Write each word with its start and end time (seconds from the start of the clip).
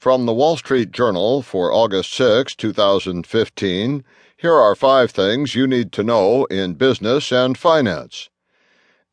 From 0.00 0.24
the 0.24 0.32
Wall 0.32 0.56
Street 0.56 0.92
Journal 0.92 1.42
for 1.42 1.70
August 1.70 2.14
6, 2.14 2.54
2015, 2.54 4.02
here 4.34 4.54
are 4.54 4.74
five 4.74 5.10
things 5.10 5.54
you 5.54 5.66
need 5.66 5.92
to 5.92 6.02
know 6.02 6.46
in 6.46 6.72
business 6.72 7.30
and 7.30 7.58
finance. 7.58 8.30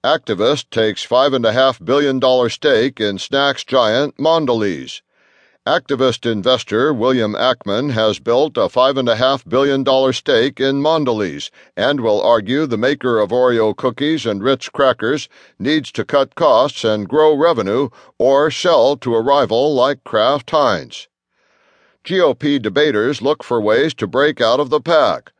Activist 0.01 0.69
takes 0.69 1.05
$5.5 1.05 1.83
billion 1.83 2.49
stake 2.49 3.01
in 3.01 3.17
snacks 3.17 3.65
giant 3.65 4.15
Mondelez. 4.15 5.01
Activist 5.67 6.25
investor 6.25 6.93
William 6.93 7.33
Ackman 7.33 7.91
has 7.91 8.19
built 8.19 8.55
a 8.55 8.69
$5.5 8.69 9.49
billion 9.49 10.13
stake 10.13 10.61
in 10.61 10.81
Mondelez 10.81 11.49
and 11.75 11.99
will 11.99 12.21
argue 12.21 12.65
the 12.65 12.77
maker 12.77 13.19
of 13.19 13.31
Oreo 13.31 13.75
cookies 13.75 14.25
and 14.25 14.41
Ritz 14.41 14.69
crackers 14.69 15.27
needs 15.59 15.91
to 15.91 16.05
cut 16.05 16.35
costs 16.35 16.85
and 16.85 17.09
grow 17.09 17.35
revenue 17.35 17.89
or 18.17 18.49
sell 18.49 18.95
to 18.95 19.13
a 19.13 19.21
rival 19.21 19.75
like 19.75 20.05
Kraft 20.05 20.51
Heinz. 20.51 21.09
GOP 22.05 22.61
debaters 22.61 23.21
look 23.21 23.43
for 23.43 23.59
ways 23.59 23.93
to 23.95 24.07
break 24.07 24.39
out 24.39 24.61
of 24.61 24.69
the 24.69 24.79
pack. 24.79 25.33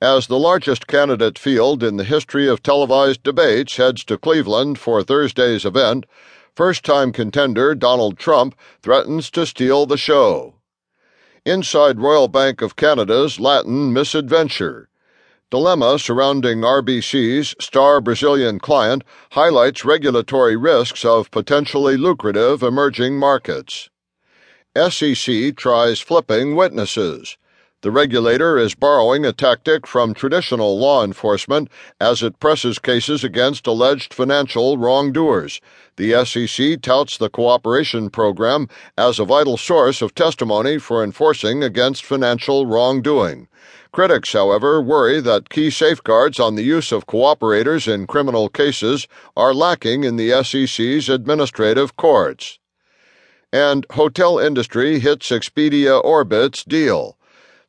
As 0.00 0.28
the 0.28 0.38
largest 0.38 0.86
candidate 0.86 1.38
field 1.38 1.82
in 1.82 1.98
the 1.98 2.04
history 2.04 2.48
of 2.48 2.62
televised 2.62 3.22
debates 3.22 3.76
heads 3.76 4.02
to 4.04 4.16
Cleveland 4.16 4.78
for 4.78 5.02
Thursday's 5.02 5.66
event, 5.66 6.06
First 6.54 6.84
time 6.84 7.10
contender 7.10 7.74
Donald 7.74 8.16
Trump 8.16 8.54
threatens 8.80 9.28
to 9.32 9.44
steal 9.44 9.86
the 9.86 9.96
show. 9.96 10.54
Inside 11.44 11.98
Royal 11.98 12.28
Bank 12.28 12.62
of 12.62 12.76
Canada's 12.76 13.40
Latin 13.40 13.92
misadventure. 13.92 14.88
Dilemma 15.50 15.98
surrounding 15.98 16.60
RBC's 16.60 17.56
star 17.60 18.00
Brazilian 18.00 18.60
client 18.60 19.02
highlights 19.32 19.84
regulatory 19.84 20.56
risks 20.56 21.04
of 21.04 21.28
potentially 21.32 21.96
lucrative 21.96 22.62
emerging 22.62 23.18
markets. 23.18 23.90
SEC 24.76 25.56
tries 25.56 25.98
flipping 25.98 26.54
witnesses. 26.54 27.36
The 27.84 27.90
regulator 27.90 28.56
is 28.56 28.74
borrowing 28.74 29.26
a 29.26 29.32
tactic 29.34 29.86
from 29.86 30.14
traditional 30.14 30.78
law 30.78 31.04
enforcement 31.04 31.68
as 32.00 32.22
it 32.22 32.40
presses 32.40 32.78
cases 32.78 33.22
against 33.22 33.66
alleged 33.66 34.14
financial 34.14 34.78
wrongdoers. 34.78 35.60
The 35.96 36.24
SEC 36.24 36.80
touts 36.80 37.18
the 37.18 37.28
cooperation 37.28 38.08
program 38.08 38.70
as 38.96 39.18
a 39.18 39.26
vital 39.26 39.58
source 39.58 40.00
of 40.00 40.14
testimony 40.14 40.78
for 40.78 41.04
enforcing 41.04 41.62
against 41.62 42.06
financial 42.06 42.64
wrongdoing. 42.64 43.48
Critics, 43.92 44.32
however, 44.32 44.80
worry 44.80 45.20
that 45.20 45.50
key 45.50 45.68
safeguards 45.68 46.40
on 46.40 46.54
the 46.54 46.62
use 46.62 46.90
of 46.90 47.06
cooperators 47.06 47.86
in 47.86 48.06
criminal 48.06 48.48
cases 48.48 49.06
are 49.36 49.52
lacking 49.52 50.04
in 50.04 50.16
the 50.16 50.30
SEC's 50.42 51.10
administrative 51.10 51.98
courts. 51.98 52.58
And 53.52 53.84
hotel 53.90 54.38
industry 54.38 55.00
hits 55.00 55.28
Expedia 55.28 56.02
Orbitz 56.02 56.64
deal. 56.64 57.18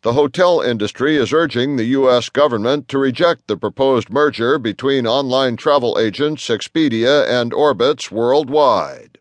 The 0.06 0.14
hotel 0.14 0.62
industry 0.62 1.18
is 1.18 1.34
urging 1.34 1.78
the 1.78 1.96
U.S. 1.98 2.30
government 2.30 2.88
to 2.90 3.00
reject 3.00 3.48
the 3.48 3.58
proposed 3.58 4.12
merger 4.12 4.60
between 4.60 5.08
online 5.08 5.58
travel 5.58 5.98
agents 5.98 6.48
Expedia 6.48 7.28
and 7.28 7.52
Orbitz 7.52 8.12
worldwide. 8.12 9.15